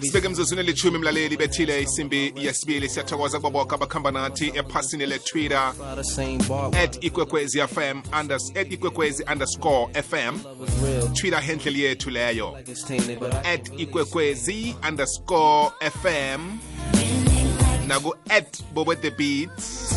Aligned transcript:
sibeke 0.00 0.26
emzuzwini 0.26 0.60
elithumi 0.60 0.98
mlaleli 0.98 1.36
bethile 1.36 1.82
isimbi 1.82 2.32
yesibili 2.36 2.88
siyathokoza 2.88 3.38
kubo 3.40 3.50
boke 3.50 3.74
abakhamba 3.74 4.10
nathi 4.10 4.52
ephasini 4.54 5.06
le-twitter. 5.06 5.72
by 5.78 5.94
the 5.96 6.04
same 6.04 6.38
bar. 6.48 6.70
at 6.76 7.04
ikwekwezi 7.04 7.58
fm 7.60 8.02
at 8.12 8.72
ikwekwezi 8.72 9.24
underscore 9.32 9.92
fm 10.02 10.38
twitter 11.14 11.40
handle 11.40 11.72
yethu 11.78 12.10
leyo. 12.10 12.52
Like 12.56 12.68
it's 12.72 12.84
tainted, 12.84 13.18
but 13.18 13.34
I 13.34 13.54
at 13.54 13.68
ikwekwezi 13.78 14.76
underscore 14.88 15.72
fm 15.80 16.58
naku 17.88 18.12
at 18.30 18.62
bobo 18.72 18.94
the 18.94 19.10
beats. 19.10 19.92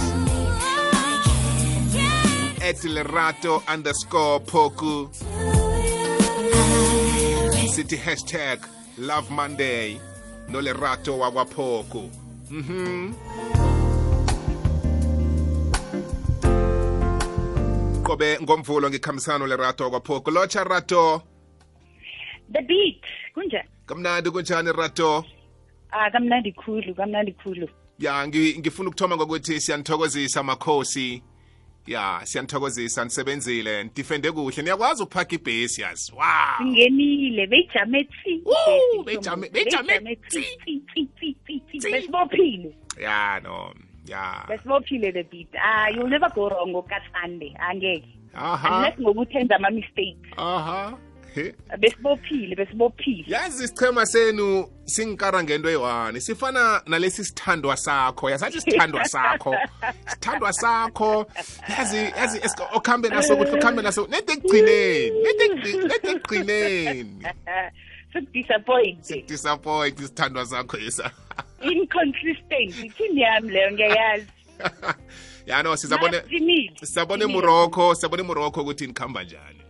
At 2.62 2.84
lerato 2.84 3.62
underscore 3.74 4.40
poku 4.40 5.10
sithi 7.78 7.98
hashtag 7.98 8.60
love 8.98 9.30
monday. 9.32 10.00
Nolerato 10.50 11.20
wakwapoku 11.20 12.10
mhm 12.52 13.14
qobe 18.04 18.40
ngomvulo 18.42 18.90
ngikhambisana 18.90 19.48
lerato 19.48 19.84
wakwapoku 19.84 20.32
lotsha 20.32 20.64
rato 20.64 21.22
the 22.54 22.62
beat 22.62 23.02
kunjani 23.34 23.70
kamnandi 23.86 24.32
kunjani 24.32 24.72
rato? 24.72 25.26
Ah 25.92 26.10
kamnandi 26.12 26.52
khulu 26.54 26.96
kamnandi 26.96 27.34
khulu. 27.34 27.68
Ya 28.00 28.28
ngi- 28.28 28.60
ngifuna 28.60 28.90
ukuthoma 28.90 29.16
ngokuthi 29.18 29.60
siyanithokozisa 29.62 30.44
makhosi. 30.44 31.24
Ya 31.88 32.22
siyanithokozisa 32.24 33.04
nisebenzile 33.04 33.84
nidifende 33.84 34.32
kuhle. 34.32 34.64
Niyakwazi 34.64 35.04
ukuphakha 35.04 35.36
ibhesi 35.36 35.82
yazi. 35.82 36.12
Wa. 36.16 36.56
Singenile 36.58 37.48
beyijame 37.48 38.04
tsi 38.04 38.44
beyijame- 39.06 39.50
besibophile. 41.92 42.76
Ya 43.02 43.40
no 43.44 43.74
ya. 44.08 44.46
Besibophile 44.48 45.12
the 45.12 45.24
beat 45.24 45.48
ah 45.64 45.90
you'll 45.90 46.10
never 46.10 46.30
go 46.36 46.50
wrong 46.50 46.76
okasunday 46.76 47.54
angeke. 47.60 48.08
Aha. 48.34 48.78
Unless 48.78 49.00
ngokuthi 49.00 49.38
enza 49.38 49.56
ama-mistakes. 49.56 50.30
Aha. 50.38 50.98
Besibophile 51.80 52.56
besibophile. 52.56 53.24
Yazi 53.28 53.64
isichema 53.64 54.06
senu 54.06 54.68
singikara 54.86 55.44
ngento 55.44 55.70
eyi-one. 55.70 56.20
Sifana 56.20 56.82
nalesi 56.86 57.26
sithandwa 57.26 57.78
sakho. 57.78 58.30
Yasathi 58.30 58.62
sithandwa 58.62 59.06
sakho. 59.06 59.56
Sithandwa 60.12 60.54
sakho. 60.54 61.26
Yazi 61.78 61.98
yazi 61.98 62.42
okhambe 62.74 63.10
naso 63.10 63.38
kuhle 63.38 63.52
ukhambe 63.52 63.82
naso. 63.82 64.08
Nede 64.10 64.34
ekugcineni 64.34 65.12
nede 65.24 65.44
ekugci- 65.48 65.88
nede 65.88 66.10
ekugcineni. 66.12 67.24
Sikudisappoint 68.14 69.28
disappoint 69.28 70.00
isithandwa 70.00 70.46
sakho 70.46 70.78
yesa 70.78 71.12
inconsistent 71.72 72.84
ithini 72.86 73.22
yami 73.22 73.50
leyo? 73.52 73.72
Ngiyayazi. 73.72 74.28
Ya 75.46 75.64
no 75.64 75.78
sizabone 75.78 76.22
sizabone 76.84 77.22
Simile. 77.24 77.40
emorocco 77.40 77.96
sizabone 77.96 78.22
emorocco 78.24 78.62
ukuthi 78.62 78.88
nikhamba 78.88 79.24
njani. 79.24 79.62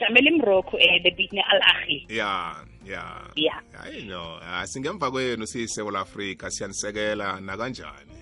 Jamele 0.00 0.30
imrocco 0.30 0.78
eh 0.78 1.02
the 1.02 1.10
beat 1.10 1.32
ne-al 1.32 1.60
ahli 1.62 2.06
ya 2.08 2.54
ya. 2.86 3.02
Yeah. 3.34 3.60
hayi 3.82 4.02
no 4.02 4.38
ah, 4.42 4.66
singemva 4.66 5.10
kwenu 5.10 5.46
siyisewula 5.46 6.00
afrika 6.00 6.50
siyanisekela 6.50 7.40
nakanjani? 7.40 8.12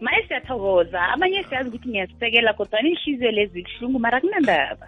Maye 0.00 0.26
siyathokoza. 0.28 1.02
Amanye 1.02 1.44
siyazi 1.44 1.68
ukuthi 1.68 1.88
ngiyasisekela 1.88 2.52
kodwa 2.54 2.80
inhliziyo 2.80 3.30
lezi 3.30 3.62
kuhlungu 3.62 3.98
mara 3.98 4.20
kunandaba 4.20 4.86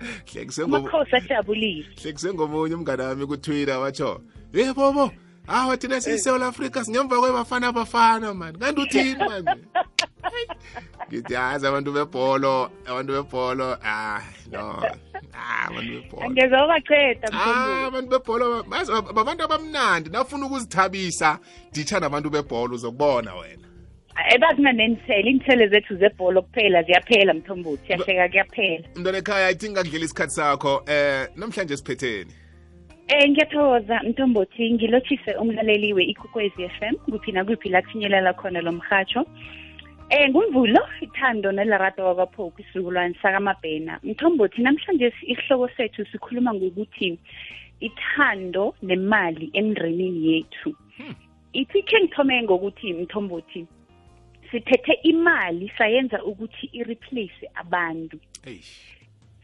amakhosi 0.65 1.17
ajabulile. 1.17 1.87
Hlekise 2.03 2.35
ngomunye 2.35 2.75
umngane 2.75 3.03
wami 3.03 3.27
kutwitter 3.27 3.79
watsho 3.79 4.21
ye 4.53 4.73
bobo 4.73 5.13
hawa 5.47 5.77
thina 5.77 6.01
siyisewula 6.01 6.47
africa 6.47 6.85
singemva 6.85 7.21
kwebafana 7.21 7.73
bafana 7.73 8.35
mani 8.35 8.59
kanti 8.59 8.81
uthini 8.81 9.15
mani 9.15 9.47
ngithi 11.09 11.35
hayi 11.35 11.67
abantu 11.67 11.93
bebholo 11.93 12.71
abantu 12.87 13.13
bebholo 13.13 13.79
ah 13.85 14.21
no 14.53 14.83
ah 15.35 15.67
abantu 15.69 15.93
bebholo. 15.93 16.27
Angeza 16.27 16.65
ubaqeda 16.65 17.29
Ah, 17.33 17.87
abantu 17.87 18.11
bebholo 18.11 18.63
babantu 19.15 19.45
abamnandi 19.45 20.11
nafuna 20.11 20.47
ukuzithabisa 20.47 21.39
ditha 21.73 22.01
nabantu 22.01 22.31
bebholo 22.31 22.75
uzokubona 22.75 23.35
wena. 23.35 23.67
Ebakunanensele 24.35 25.31
iinthelo 25.31 25.67
zethu 25.69 25.97
zebholo 25.97 26.43
kuphela 26.43 26.83
ziyaphela 26.83 27.35
mthombothi 27.35 27.87
siyahleka 27.87 28.29
kuyaphela. 28.29 28.89
Mntwana 28.97 29.19
ekhaya 29.19 29.49
i 29.49 29.55
think 29.55 29.77
isikhathi 29.77 30.35
sakho 30.35 30.83
eh 30.87 31.29
namhlanje 31.37 31.77
siphetheni 31.77 32.33
Eh 33.09 33.31
ngiyathokoza 33.31 34.01
mthombothi 34.03 34.73
ngilotshise 34.73 35.33
umlaleliwe 35.41 35.93
we-ikwekwezi 35.93 36.63
f 36.65 36.83
m 36.83 36.97
kuphi 36.97 37.33
nakuphi 37.33 37.69
la 37.69 38.33
khona 38.35 38.61
lo 38.61 38.73
mrhatsho 38.73 39.25
um 40.11 40.29
ngumvulo 40.31 40.81
ithando 41.01 41.53
nelarato 41.53 42.05
wakwaphokho 42.05 42.63
isizukulwane 42.63 43.15
sakamabhena. 43.23 44.01
Mthombothi 44.03 44.63
namhlanje 44.63 45.13
isihloko 45.23 45.69
sethu 45.77 46.07
sikhuluma 46.07 46.55
ngokuthi 46.55 47.19
ithando 47.81 48.75
nemali 48.83 49.51
emndrenini 49.53 50.21
yethu. 50.29 50.75
Ithi 51.53 51.83
khe 51.83 52.01
ngithome 52.01 52.43
ngokuthi 52.43 52.93
mthombothi 52.93 53.67
sithethe 54.51 54.93
imali 55.03 55.73
sayenza 55.79 56.25
ukuthi 56.25 56.71
i-replace 56.73 57.45
abantu. 57.55 58.19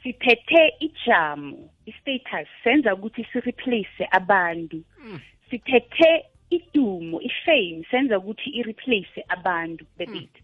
Sithethe 0.03 0.75
ijamo 0.81 1.71
i-status 1.87 2.49
senza 2.65 2.95
ukuthi 2.95 3.27
si-replace 3.33 4.09
abantu. 4.11 4.83
Sithethe 5.51 6.25
idumo 6.57 7.21
i-fame 7.21 7.85
senza 7.91 8.19
ukuthi 8.19 8.51
i-replace 8.51 9.25
abantu 9.29 9.85
the 9.99 10.07
beat 10.07 10.35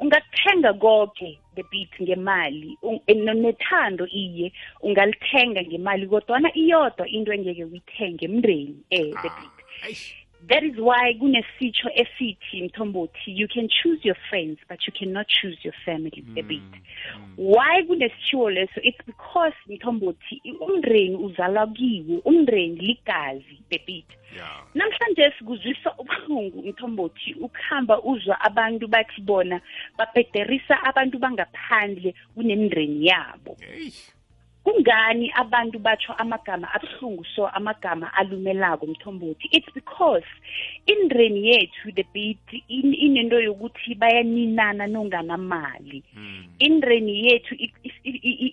ungakuthenga 0.00 0.72
konke 0.72 1.38
the 1.54 1.62
beat 1.70 1.90
ngemali 2.02 2.76
Un- 2.82 3.00
no- 3.24 3.32
nethando 3.34 4.06
iye 4.06 4.52
ungalithenga 4.82 5.62
ngemali 5.62 6.06
kodwana 6.06 6.48
iyodwa 6.56 7.08
into 7.08 7.32
engeke 7.32 7.64
uyithenge 7.64 8.28
mndeni 8.28 8.76
eh 8.90 9.10
the 9.22 9.28
beat 9.36 9.56
eish. 9.88 10.14
That 10.48 10.62
is 10.64 10.76
why 10.78 11.14
kunesitsho 11.14 11.90
esithi 11.94 12.62
mthombothi 12.62 13.40
you 13.40 13.48
can 13.48 13.68
choose 13.68 14.00
your 14.08 14.16
friends 14.28 14.58
but 14.68 14.86
you 14.86 14.92
cannot 14.92 15.26
choose 15.28 15.58
your 15.64 15.74
family 15.84 16.24
a 16.38 16.42
bit 16.42 16.62
why 17.36 17.82
kunesitshiwo 17.86 18.50
leso? 18.50 18.80
It's 18.82 19.06
because 19.06 19.54
mthombothi 19.66 20.40
i- 20.44 20.52
umndeni 20.52 21.16
uzalwa 21.16 21.66
kiwo 21.66 22.18
umndeni 22.24 22.76
ligazi 22.76 23.58
a 23.70 23.78
bit 23.86 24.06
ya 24.38 24.48
namhlanje 24.74 25.32
sikuzwisa 25.38 25.94
ubuhlungu 25.98 26.62
mthombothi 26.68 27.34
ukuhamba 27.34 28.02
uzwa 28.02 28.40
abantu 28.40 28.88
bathi 28.88 29.20
bona 29.20 29.60
babhederisa 29.98 30.82
abantu 30.82 31.18
bangaphandle 31.18 32.14
kunemndeni 32.34 33.06
yabo. 33.06 33.56
Eish 33.74 34.10
kungani 34.64 35.30
abantu 35.34 35.78
batsho 35.78 36.12
amagama 36.12 36.68
abuhlungu 36.74 37.24
so 37.24 37.48
amagama 37.48 38.14
alumelako 38.14 38.86
mthombothi? 38.86 39.48
It's 39.52 39.72
because 39.74 40.24
indreni 40.86 41.48
yethu 41.48 41.92
the 41.94 42.04
in- 42.68 42.94
inento 42.94 43.40
yokuthi 43.40 43.94
bayaninana 43.94 44.86
nonganamali. 44.86 46.02
Mm. 46.16 46.44
indreni 46.58 47.26
yethu 47.26 47.56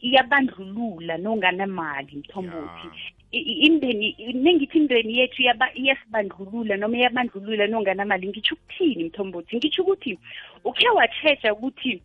iyabandlulula 0.02 1.18
nonganamali 1.18 2.18
mthombothi. 2.18 2.88
Indeni 3.32 4.16
nengithi 4.34 4.78
indreni 4.78 5.18
yethu 5.18 5.42
iyasibandlulula 5.76 6.78
noma 6.78 6.98
iyabandlulula 6.98 7.68
nonganamali 7.68 8.28
ngitsho 8.28 8.56
ukuthini 8.56 9.04
mthombothi? 9.04 9.58
Ngitsho 9.58 9.84
ukuthi 9.84 10.18
ukhe 10.64 10.90
watsheja 10.90 11.54
ukuthi 11.54 12.02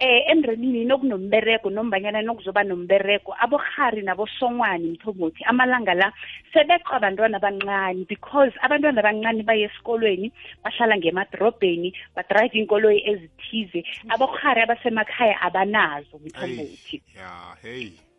eh 0.00 0.24
emndrenini 0.32 0.84
nokunombereko 0.84 1.70
nombanyana 1.70 2.22
nokuzoba 2.22 2.64
nombereko 2.64 3.36
abohari 3.38 4.02
nabosongwani 4.02 4.96
mthombothi 4.96 5.44
amalanga 5.44 5.94
la 5.94 6.12
sebeqa 6.52 6.96
abantwana 6.96 7.36
abancane 7.36 8.06
because 8.08 8.52
abantwana 8.62 9.00
abancane 9.00 9.42
baye 9.42 9.68
esikolweni 9.68 10.32
bahlala 10.64 10.96
ngemadorobheni 10.96 11.92
badrive 12.16 12.58
inkoloyi 12.58 13.04
ezithize 13.10 13.84
abohari 14.08 14.60
abasemakhaya 14.62 15.40
abanazo 15.40 16.16
mthombothi. 16.24 17.02
Ya 17.16 17.56
hey. 17.62 18.09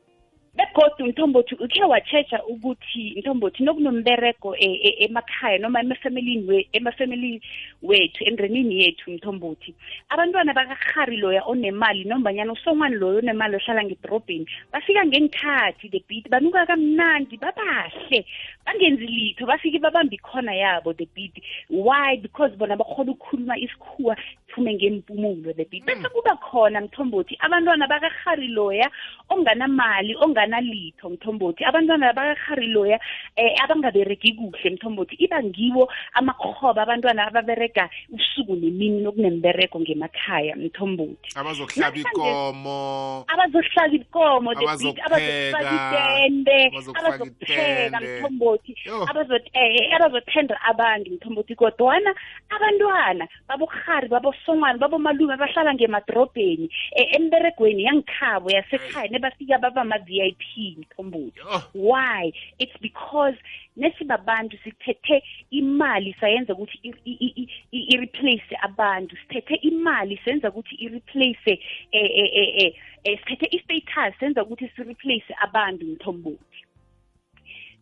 Begodu 0.56 1.06
mthombothi 1.06 1.56
ukhe 1.56 1.84
watsheja 1.84 2.44
ukuthi 2.44 3.16
mthombothi 3.20 3.64
nokunombereko 3.64 4.56
e- 4.56 4.82
e- 4.88 5.06
emakhaya 5.06 5.58
noma 5.58 5.80
emafamilini 5.80 6.44
we- 6.50 6.68
emafamilini 6.74 7.42
wethu 7.82 8.24
emndrenini 8.24 8.84
yethu 8.84 9.12
mthombothi 9.12 9.76
abantwana 10.10 10.54
bakarhari 10.54 11.18
loya 11.18 11.44
onemali 11.46 12.04
nombanyana 12.04 12.54
usongwani 12.54 12.96
loyo 12.96 13.18
onemali 13.18 13.56
ohlala 13.56 13.84
ngedorobheni 13.84 14.46
bafika 14.72 15.06
ngengikhathi 15.06 15.90
the 15.90 16.04
beat 16.08 16.30
banuka 16.30 16.66
kamnandi 16.66 17.38
babahle 17.38 18.26
bangenzi 18.66 19.08
litho 19.08 19.46
bafike 19.46 19.80
babambe 19.80 20.16
ikhona 20.16 20.54
yabo 20.54 20.94
the 20.94 21.08
beat. 21.16 21.34
Why? 21.70 22.18
Because 22.18 22.56
bona 22.58 22.78
bakhona 22.78 23.12
ukukhuluma 23.12 23.58
isikhuwa 23.58 24.18
phume 24.48 24.74
ngempumulo 24.74 25.54
the 25.56 25.66
beat. 25.66 25.86
Bese 25.86 26.10
kuba 26.10 26.36
khona 26.36 26.82
mthombothi 26.82 27.38
abantwana 27.40 27.88
bakarhari 27.88 28.48
loya 28.48 28.90
onganamali 29.30 30.16
onganalitho 30.42 31.10
mthombothi. 31.10 31.66
Abantwana 31.66 32.14
bakarhari 32.14 32.68
loya 32.68 33.00
eh 33.36 33.56
abangaberegi 33.64 34.34
kuhle 34.34 34.70
mthombothi. 34.76 35.16
Iba 35.16 35.44
ngiwo 35.44 35.90
amakhoba 36.14 36.84
abantwana 36.84 37.28
ababerega 37.28 37.90
usuku 38.12 38.56
nemini 38.56 39.02
nokunembereko 39.02 39.80
ngemakhaya 39.80 40.56
mthombothi. 40.56 41.30
Abazokuhlaba 41.36 41.98
ikomo. 41.98 43.26
Abazohlaba 43.28 43.96
ikomo 43.96 44.54
the 44.54 44.60
beat 44.60 45.00
Abazokupheka, 45.06 45.58
abazofaka 45.58 46.16
itende 46.18 46.68
abazokufaka 46.68 47.08
abazokupheka 47.08 47.88
itende. 47.88 48.20
mthombothi. 48.20 48.76
Yo. 48.86 49.06
abazot 49.10 49.46
eh 49.54 49.96
abazothenda 49.96 50.56
abantu 50.62 51.12
mthombothi 51.12 51.56
kodwana 51.56 52.14
abantwana 52.50 53.28
babokhari 53.48 54.08
babosongwana 54.08 54.78
babomalume 54.80 55.34
abahlala 55.34 55.74
ngemadrobheni 55.74 56.70
eh, 56.96 57.16
emberegweni 57.16 57.84
yangikhabo 57.84 58.52
yasekhaya 58.52 59.10
nebafika 59.12 59.58
baba 59.58 59.84
ma-vip 60.32 60.78
mthombothi 60.78 61.38
Yo. 61.40 61.62
why? 61.74 62.32
It's 62.60 62.78
because 62.82 63.36
nesibabantu 63.78 64.58
sithethe 64.64 65.24
imali 65.52 66.16
sayenza 66.20 66.54
ukuthi 66.54 66.80
i- 66.84 66.94
i- 67.06 67.34
i- 67.36 67.50
i- 67.72 67.86
i-replace 67.96 68.56
abantu. 68.62 69.16
Sithethe 69.16 69.56
imali 69.56 70.20
senza 70.26 70.50
ukuthi 70.50 70.76
i-replace 70.76 71.52
eh, 71.52 71.60
eh, 71.92 72.30
eh, 72.34 72.54
eh, 72.58 72.74
eh, 73.04 73.20
sithethe 73.20 73.46
i-status 73.56 74.20
senza 74.20 74.44
ukuthi 74.44 74.70
si-replace 74.76 75.34
abantu 75.42 75.86
mthombothi 75.86 76.66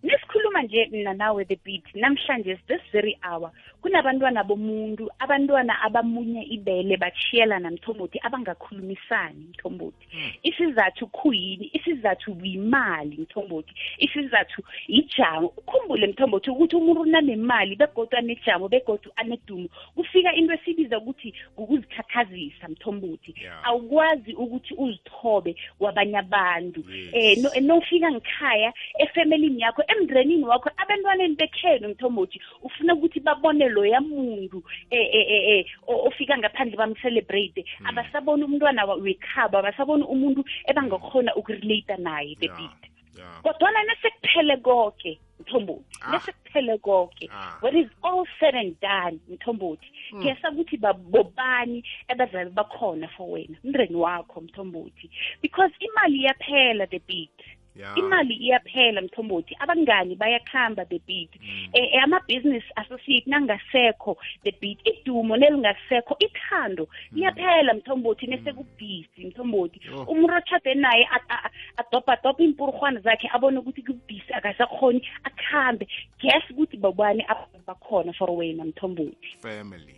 nesikhuluma 0.03 0.61
nje 0.63 0.85
mina 0.91 1.13
nawe 1.13 1.45
the 1.45 1.55
beat. 1.65 1.83
Namhlanje 1.95 2.57
this 2.67 2.81
very 2.91 3.17
hour 3.23 3.51
kunabantwana 3.81 4.43
bomuntu 4.43 5.09
abantwana 5.19 5.81
abamunye 5.81 6.43
ibele 6.43 6.97
bachiyelana 6.97 7.71
mthombothi 7.71 8.19
abangakhulumisani 8.21 9.45
mthombothi 9.49 10.05
isizathu 10.43 11.07
khuyini? 11.07 11.71
Isizathu 11.73 12.37
yimali 12.43 13.17
mthombothi 13.17 13.73
isizathu 13.97 14.63
ijamo 14.87 15.47
ukhumbule 15.57 16.07
mthombothi 16.07 16.49
ukuthi 16.49 16.75
umuntu 16.75 17.01
unanemali 17.01 17.75
begodu 17.75 18.17
anejamo 18.17 18.67
begodu 18.67 19.11
anedumo. 19.15 19.69
Kufika 19.95 20.33
into 20.33 20.53
esibiza 20.53 20.97
ukuthi 20.97 21.33
ngukuzikhakhazisa 21.53 22.67
mthombothi 22.69 23.35
Yeah. 23.39 23.67
awukwazi 23.67 24.33
ukuthi 24.33 24.73
uzithobe 24.77 25.55
kwabanye 25.77 26.17
abantu. 26.17 26.83
Yes. 26.89 27.09
eh 27.13 27.37
no 27.37 27.49
nofika 27.61 28.11
ngikhaya 28.11 28.73
efemelini 28.99 29.61
yakho 29.61 29.83
emndrenini 29.87 30.43
wakho 30.45 30.69
abantwaneni 30.77 31.35
bekhenu 31.35 31.89
mthombothi 31.89 32.41
ufuna 32.63 32.93
ukuthi 32.93 33.19
babone 33.19 33.68
loya 33.69 34.01
muntu 34.01 34.63
eh 34.91 35.07
eh 35.13 35.25
eh 35.29 35.43
eh, 35.59 35.65
o- 35.87 36.07
ofika 36.07 36.37
ngaphandle 36.37 36.77
bamcelebrate 36.77 37.65
abasabona 37.85 38.45
umntwana 38.45 38.85
wa- 38.85 38.95
wekhabo 38.95 39.57
abasabona 39.57 40.05
umuntu 40.07 40.43
ebangakhona 40.67 41.35
ukurelate 41.35 41.97
naye 41.97 42.35
the 42.35 42.45
Yeah. 42.45 42.57
beat 42.57 42.83
Yeah. 43.17 43.41
kodwana 43.43 43.83
nesekuphele 43.83 44.57
konke 44.57 45.19
mthombothi 45.39 45.97
Ah. 46.01 46.11
nesekuphele 46.11 46.77
konke 46.77 47.29
Ah. 47.31 47.59
when 47.61 47.75
is 47.77 47.89
all 48.03 48.25
said 48.39 48.55
and 48.55 48.79
done 48.79 49.19
mthombothi 49.29 49.87
kuyasa 50.11 50.51
ukuthi 50.51 50.77
babobani 50.77 51.83
abazali 52.07 52.49
bakhona 52.49 53.07
for 53.07 53.27
wena 53.31 53.57
umndeni 53.63 53.95
wakho 53.95 54.41
mthombothi 54.41 55.09
because 55.41 55.73
imali 55.79 56.17
iyaphela 56.19 56.87
the 56.87 56.99
beat 57.07 57.29
Yeah. 57.39 57.58
Imali 57.97 58.33
iyaphela 58.35 59.01
mthombothi. 59.01 59.55
Abangani 59.59 60.15
bayakhamba 60.15 60.85
the 60.89 60.99
beat. 61.07 61.29
Eh 61.73 61.89
eh, 61.93 62.03
ama-business 62.03 62.63
associate 62.75 63.25
nangasekho 63.29 64.17
the 64.43 64.51
beat. 64.61 64.79
Idumo 64.85 65.37
nelingasekho 65.37 66.15
ithando 66.19 66.87
liyaphela 67.11 67.73
mthombothi 67.73 68.27
nesekubhisi 68.27 69.25
mthombothi. 69.25 69.79
Yo. 69.85 70.03
umuntu 70.03 70.33
otshade 70.35 70.73
naye 70.75 71.07
a- 71.11 71.29
a- 71.29 71.49
adobhadobha 71.77 72.43
iimpurhwana 72.43 72.99
zakhe 72.99 73.29
abone 73.33 73.57
ukuthi 73.59 73.81
kubhisi 73.81 74.33
akasakhoni 74.33 75.01
akhambe. 75.23 75.87
Guess 76.21 76.43
ukuthi 76.51 76.77
babani 76.77 77.23
abantu 77.27 77.59
bakhona 77.67 78.13
for 78.13 78.29
wena 78.31 78.65
mthombothi? 78.65 79.37
Family. 79.41 79.95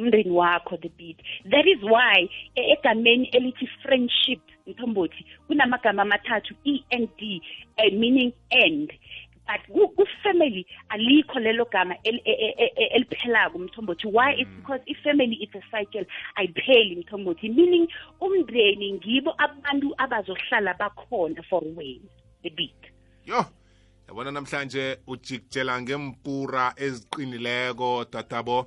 Umndeni 0.00 0.30
wakho 0.30 0.76
the 0.80 0.88
beat. 0.88 1.18
That 1.50 1.66
is 1.66 1.82
why 1.82 2.28
e- 2.56 2.72
egameni 2.72 3.26
elithi 3.32 3.66
friendship 3.82 4.40
mthombothi 4.66 5.26
kunamagama 5.46 6.02
amathathu 6.02 6.54
e 6.64 6.80
and 6.90 7.08
d 7.18 7.42
eh, 7.76 7.92
meaning 7.92 8.32
end. 8.50 8.92
But 9.46 9.66
ku- 9.66 9.88
ku-family 9.96 10.64
alikho 10.90 11.38
lelo 11.40 11.64
gama 11.72 11.94
el- 12.04 12.22
e- 12.24 12.38
e- 12.46 12.54
e- 12.58 12.72
e- 12.76 12.90
eliphelako 12.96 13.58
mthombothi. 13.58 14.06
Why? 14.06 14.32
It's 14.38 14.50
because 14.60 14.80
i-family 14.86 15.34
is 15.42 15.54
a 15.54 15.62
cycle 15.70 16.06
ayipheli 16.36 16.96
mthombothi. 16.96 17.48
Meaning 17.48 17.88
umndeni 18.20 18.92
ngibo 18.92 19.34
abantu 19.38 19.94
abazohlala 19.98 20.74
bakhona 20.78 21.42
for 21.48 21.62
wena 21.76 22.08
the 22.42 22.50
beat. 22.50 22.92
Yo 23.26 23.44
yabona 24.08 24.30
namhlanje 24.30 24.98
ujikjela 25.06 25.82
ngempura 25.82 26.74
eziqinileko 26.76 28.04
tatabo. 28.04 28.66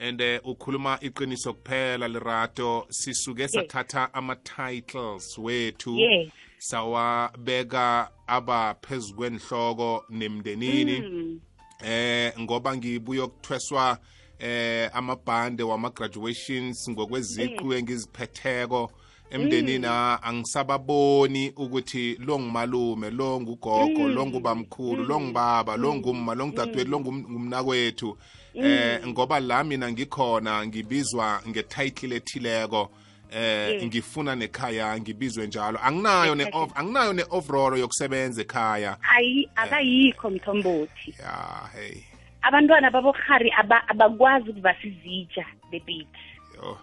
And 0.00 0.20
eh, 0.20 0.40
ukhuluma 0.44 0.98
iqiniso 1.00 1.52
kuphela 1.52 2.08
lerato. 2.08 2.86
Sisuke 2.90 3.48
sathatha 3.48 4.08
ama-titles 4.14 5.38
wethu. 5.38 5.98
Yes. 5.98 6.32
sawabeka 6.60 8.10
aba 8.26 8.74
phezu 8.82 9.14
kwenhloko 9.14 10.04
nemndenini. 10.10 11.00
Mm. 11.00 11.40
eh 11.84 12.32
ngoba 12.40 12.76
ngibuye 12.76 13.20
ukuthweswa 13.22 13.98
eh 14.38 14.90
amabhande 14.92 15.62
wama 15.62 15.90
graduations 15.90 16.90
ngokweziqu 16.90 17.74
engiziphetheko. 17.74 18.90
Emndenini 19.30 19.86
ah, 19.86 20.18
angisababoni 20.22 21.50
ukuthi 21.56 22.16
lo 22.18 22.38
ngumalume 22.38 23.10
lo 23.10 23.40
ngugogo 23.40 24.08
lo 24.08 24.26
ngubamkhulu 24.26 25.04
lo 25.04 25.20
ngubaba 25.20 25.76
lo 25.76 25.94
ngumma 25.94 26.34
lo 26.34 26.46
ngudadewethu 26.46 26.90
lo 26.90 26.98
ngum- 27.00 27.30
ngumnakwethu. 27.30 28.18
Eh 28.54 29.06
ngoba 29.06 29.40
la 29.40 29.64
mina 29.64 29.90
ngikhona 29.92 30.66
ngibizwa 30.66 31.42
ngetitle 31.48 32.16
ethileko. 32.16 32.90
Eh 33.32 33.84
ngifuna 33.86 34.34
nekhaya 34.36 34.98
ngibizwe 35.00 35.46
njalo. 35.46 35.78
Anginayo 35.82 36.34
ne 36.34 36.42
Exactly. 36.42 36.72
anginayo 36.74 37.12
ne 37.12 37.24
overall 37.30 37.78
yokusebenza 37.78 38.42
ekhaya. 38.42 38.96
Ayi 39.16 39.48
akayikho 39.56 40.30
mthombothi. 40.30 41.14
Ya 41.18 41.68
hey. 41.74 42.02
Abantwana 42.42 42.90
babokhari 42.90 43.52
aba- 43.56 43.88
abakwazi 43.88 44.50
ukuvasizitsha 44.50 45.44
the 45.70 45.78
beat 45.80 46.08
yo. 46.56 46.78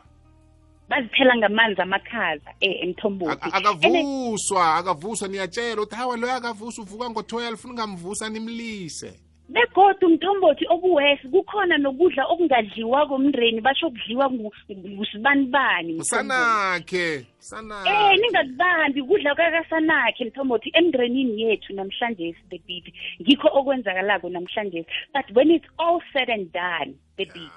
Bazithela 0.89 1.37
ngamanzi 1.37 1.81
amakhaza 1.81 2.51
eh, 2.59 2.83
emthombothi. 2.83 3.31
Ak- 3.41 3.53
akavuswa 3.55 4.75
akavuswa 4.75 5.27
niyatshela 5.27 5.81
ukuthi 5.81 5.95
hawa 5.95 6.17
loyo 6.17 6.33
akavuswa 6.33 6.83
uvuka 6.83 7.09
ngo-12 7.09 7.53
ufuna 7.53 7.73
ungamvusa 7.73 8.29
nimlise. 8.29 9.19
Begodu 9.49 10.09
mthombothi 10.09 10.65
okuwesi 10.69 11.27
kukhona 11.27 11.77
nokudla 11.77 12.25
okungadliwa 12.27 13.07
komndeni 13.07 13.61
basho 13.61 13.89
kudliwa 13.89 14.25
ngu- 14.29 14.51
ngusibanibani 14.77 15.93
mthombothi. 15.93 16.01
usanakhe 16.01 17.13
eh 17.13 17.23
usanakhe 17.39 18.15
ningakubambi 18.17 19.03
kudla 19.03 19.35
kwakasanakhe 19.35 20.25
mthombothi 20.25 20.71
emndrenini 20.73 21.41
yethu 21.41 21.73
namhlanje 21.73 22.35
the 22.49 22.59
beat 22.67 22.85
ngikho 23.21 23.47
okwenzakalako 23.53 24.29
namhlanje 24.29 24.85
but 25.13 25.25
when 25.35 25.51
it's 25.51 25.67
all 25.77 26.01
said 26.13 26.29
and 26.29 26.51
done 26.51 26.93
the 27.17 27.25
beat 27.25 27.51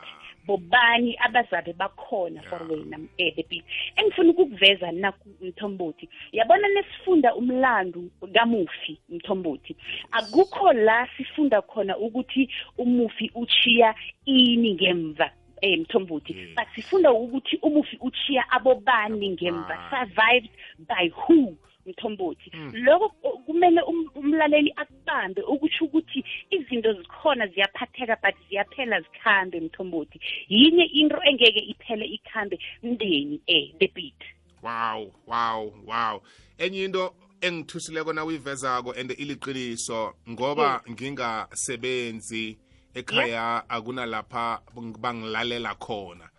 bobani 0.50 1.16
abazabe 1.18 1.72
bakhona 1.72 2.42
for 2.42 2.60
wena 2.68 2.98
eh 3.18 3.34
the 3.36 3.42
beat 3.48 3.64
engifuna 3.96 4.30
ukukuveza 4.30 4.92
naku 4.92 5.28
mthombothi 5.40 6.08
yabona 6.32 6.68
nesifunda 6.68 7.34
umlando 7.34 8.02
kamufi 8.50 8.98
mthombothi? 9.08 9.76
Akukho 10.12 10.72
la 10.72 11.08
sifunda 11.16 11.62
khona 11.62 11.98
ukuthi 11.98 12.48
umufi 12.78 13.30
uchiya 13.34 13.94
ini 14.24 14.74
ngemva 14.74 15.30
eh 15.62 15.78
mthombothi. 15.78 16.32
Yes. 16.32 16.48
but 16.56 16.66
sifunda 16.74 17.12
ukuthi 17.12 17.56
umufi 17.62 17.98
uchiya 18.00 18.50
abobani 18.50 19.30
ngemva. 19.30 19.90
Survived 19.90 20.50
by 20.88 21.08
who? 21.08 21.56
Mthombothi 21.86 22.50
lokho 22.72 23.08
kumele 23.46 23.80
um- 23.82 24.10
umlaleli 24.14 24.72
akubambe 24.76 25.42
ukuthi 25.42 25.84
ukuthi 25.84 26.24
izinto 26.50 26.92
zikhona 26.92 27.46
ziyaphatheka 27.46 28.16
but 28.22 28.34
ziyaphela 28.48 29.00
zikhambe 29.00 29.60
mthombothi 29.60 30.20
yinye 30.48 30.84
into 30.84 31.16
engeke 31.24 31.60
iphele 31.60 32.04
ikhambe 32.06 32.58
mndeni 32.82 33.40
eh 33.46 33.72
the 33.78 33.88
beat. 33.94 34.20
Wow 34.62 35.12
wow 35.26 35.72
wow. 35.86 36.22
Enye 36.58 36.84
into 36.84 37.14
engithusileko 37.40 38.12
na 38.12 38.24
uyivezako 38.24 38.92
and 38.92 39.10
iliqiniso 39.10 40.14
ngoba 40.30 40.82
ngingasebenzi 40.90 42.58
ekhaya 42.94 43.64
akunalapha 43.68 44.60
bangilalela 45.00 45.74
khona. 45.74 46.24
a- 46.24 46.28
a- 46.28 46.29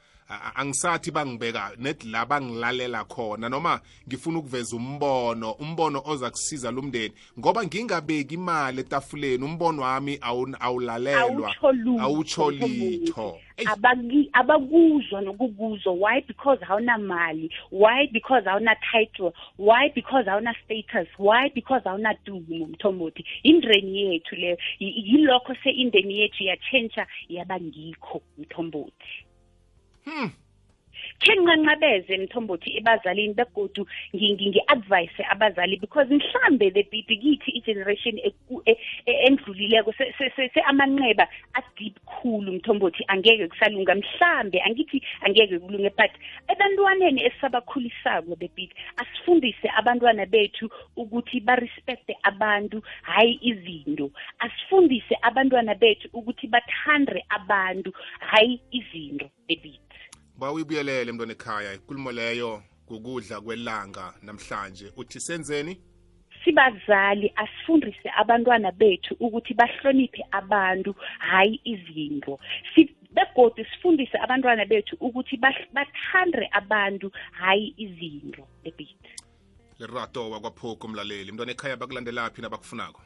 angisathi 0.56 1.12
bangibeka 1.12 1.72
net 1.78 2.04
la 2.06 2.26
bangilalela 2.26 3.04
khona 3.06 3.50
noma 3.50 3.82
ngifuna 4.08 4.40
ukuveza 4.40 4.76
umbono 4.76 5.52
umbono 5.52 6.02
oza 6.06 6.30
kusiza 6.30 6.72
lumndeni 6.72 7.14
ngoba 7.40 7.64
ngingabeki 7.66 8.34
imali 8.34 8.80
etafuleni 8.82 9.44
umbono 9.44 9.82
wami 9.82 10.16
awun- 10.22 10.58
awulalelwa 10.60 11.48
awutsho 11.48 11.72
lutho 11.72 12.02
awutsho 12.04 12.42
Mthombothi. 12.52 12.98
litho. 12.98 13.38
Eyi, 13.58 13.68
Abaki- 13.68 14.30
abakuzwa 14.34 15.22
nokukuzwa. 15.22 15.94
Why? 15.94 16.22
Because 16.28 16.60
awunamali 16.70 17.50
why? 17.72 18.08
Because 18.12 18.48
awuna 18.50 18.76
title. 18.92 19.34
Why? 19.58 19.90
Because 19.96 20.26
awuna 20.30 20.54
status. 20.66 21.08
Why? 21.20 21.50
Because 21.54 21.84
awuna 21.90 22.14
dumo 22.26 22.66
mthombothi 22.68 23.26
indreni 23.44 24.02
yethu 24.02 24.36
leyo 24.36 24.58
Y- 24.80 24.94
yilokho 25.06 25.56
se 25.64 25.70
indeni 25.70 26.20
yethu 26.20 26.44
yatshentsha 26.44 27.08
yaba 27.30 27.60
ngikho 27.60 28.22
mthombothi 28.38 29.26
Hmm. 30.06 30.30
khe 31.22 31.34
nginqanqabeze 31.36 32.18
mthombothi 32.18 32.70
ebazalini 32.80 33.34
begodu 33.40 33.84
ngi- 34.16 34.34
ngi- 34.34 34.50
ngi-advise 34.50 35.22
abazali 35.34 35.76
because 35.84 36.10
mhlambe 36.10 36.68
the 36.74 36.84
bit 36.92 37.08
kithi 37.08 37.52
i-generation 37.58 38.16
eku- 38.30 38.64
e- 38.66 38.80
e- 39.06 39.20
endlulileko 39.28 39.92
se- 39.98 40.14
se- 40.18 40.32
se- 40.36 40.50
se 40.54 40.62
amanxeba 40.72 41.26
adeep 41.54 41.96
khulu 42.06 42.52
mthombothi 42.58 43.04
angeke 43.08 43.48
kusalunga. 43.48 43.96
Mhlambe 43.96 44.62
angithi 44.62 45.02
angeke 45.22 45.60
kulunge 45.60 45.92
but 45.98 46.14
ebantwaneni 46.52 47.22
esisabakhulisako 47.28 48.36
the 48.40 48.50
bit 48.56 48.72
asifundise 48.98 49.68
abantwana 49.78 50.26
bethu 50.26 50.70
ukuthi 50.96 51.40
barespecte 51.40 52.14
abantu 52.24 52.82
hayi 53.02 53.40
izinto. 53.42 54.12
Asifundise 54.40 55.16
abantwana 55.22 55.76
bethu 55.76 56.10
ukuthi 56.14 56.48
bathande 56.48 57.24
abantu 57.30 57.94
hayi 58.20 58.60
izinto 58.72 59.30
the 59.48 59.56
bit 59.56 59.81
ba 60.42 60.52
uyibuyelele 60.52 61.12
mntwana 61.12 61.34
ekhaya 61.34 61.74
inkulumo 61.74 62.12
leyo 62.12 62.64
kukudla 62.88 63.42
kwelanga 63.42 64.14
namhlanje. 64.26 64.88
Uthi 64.98 65.20
senzeni? 65.20 65.78
Sibazali 66.44 67.34
asifundise 67.36 68.10
abantwana 68.18 68.72
bethu 68.72 69.14
ukuthi 69.20 69.54
bahloniphe 69.54 70.24
abantu 70.32 70.96
hayi 71.20 71.62
izinto. 71.64 72.40
Si- 72.76 72.96
begodu 73.14 73.66
sifundise 73.66 74.18
abantwana 74.18 74.66
bethu 74.66 74.96
ukuthi 75.00 75.38
bahl- 75.38 75.70
bathande 75.74 76.50
abantu 76.52 77.12
hayi 77.32 77.74
izinto 77.78 78.48
ebit 78.64 78.98
lerato 79.80 80.30
wakwaphoko 80.30 80.88
umlaleli 80.88 81.32
mntwana 81.32 81.52
ekhaya 81.52 81.78
bakulandelaphi 81.78 82.42
nabakufunako? 82.42 83.02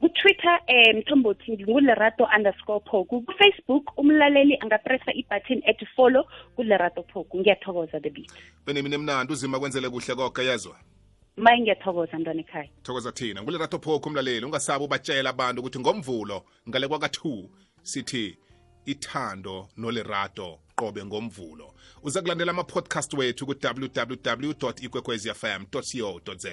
Ku-twitter 0.00 0.60
um 0.68 0.98
mthombothi 0.98 1.52
ngingulerato 1.52 2.28
underscore 2.36 2.84
phoku 2.90 3.20
kufacebook 3.22 3.98
umlaleli 3.98 4.58
angapressa 4.60 5.12
ibutton 5.12 5.62
ethi 5.64 5.86
follow 5.86 6.24
kulerato 6.56 7.02
phoku 7.02 7.38
ngiyathokoza 7.38 8.00
the 8.00 8.10
bit 8.10 8.32
benemini 8.66 8.94
emnandi 8.94 9.32
uzima 9.32 9.58
kwenzele 9.58 9.88
kuhle 9.90 10.14
koke 10.14 10.42
yezwa 10.42 10.76
maye 11.36 11.60
ngiyathokoza 11.60 12.18
mntwana 12.18 12.40
ekhaya. 12.40 12.68
Thokoza 12.82 13.12
thina. 13.12 13.42
Ngulerato 13.42 13.78
phokho 13.78 14.08
umlaleli 14.08 14.46
ungasabi 14.46 14.84
ubatshela 14.84 15.30
abantu 15.30 15.60
ukuthi 15.60 15.78
ngomvulo 15.80 16.44
ngale 16.68 16.88
kwaka-2 16.88 17.48
sithi 17.82 18.36
ithando 18.86 19.68
nolerato 19.76 20.58
qobe 20.76 21.04
ngomvulo. 21.04 21.74
Uza 22.02 22.22
kulandela 22.22 22.50
ama-podcast 22.50 23.14
wethu 23.14 23.46
ku-www 23.46 24.52
ikwekwezfm 24.82 25.64
co 25.70 25.80
za 26.36 26.50